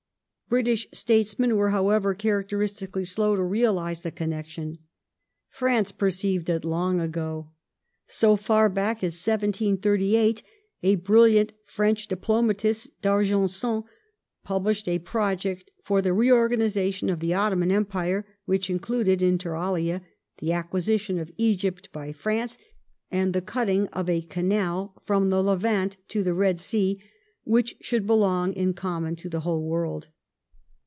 British 0.51 0.85
statesmen 0.91 1.55
were, 1.55 1.69
however, 1.69 2.13
characteristically 2.13 3.05
slow 3.05 3.37
to 3.37 3.41
realize 3.41 4.01
the 4.01 4.11
12 4.11 4.21
INTRODUCTORY 4.33 4.79
[1815 5.49 5.87
connection. 5.87 5.87
France 5.87 5.91
perceived 5.93 6.49
it 6.49 6.67
long 6.67 6.99
ago. 6.99 7.51
So 8.07 8.35
far 8.35 8.67
back 8.67 8.97
as 8.97 9.13
1738 9.13 10.43
a 10.83 10.95
brilliant 10.95 11.53
French 11.65 12.09
diplomatist— 12.09 12.89
D'Argenson— 13.01 13.85
published 14.43 14.89
a 14.89 14.99
project 14.99 15.71
for 15.85 16.01
the 16.01 16.11
reorganization 16.11 17.09
of 17.09 17.21
the 17.21 17.33
Ottoman 17.33 17.71
Empire, 17.71 18.25
which 18.43 18.69
included, 18.69 19.21
inter 19.23 19.55
alia, 19.55 20.01
the 20.39 20.51
acquisition 20.51 21.17
of 21.17 21.31
Egypt 21.37 21.87
by 21.93 22.11
France, 22.11 22.57
and 23.09 23.31
the 23.31 23.41
cutting 23.41 23.87
of 23.93 24.09
a 24.09 24.23
canal 24.23 25.01
from 25.05 25.29
the 25.29 25.41
Levant 25.41 25.95
to 26.09 26.21
the 26.23 26.33
Red 26.33 26.59
Sea 26.59 27.01
which 27.45 27.77
should 27.79 28.05
belong 28.05 28.51
in 28.51 28.73
common 28.73 29.15
to 29.15 29.29
the 29.29 29.39
whole 29.45 29.63
world. 29.65 30.09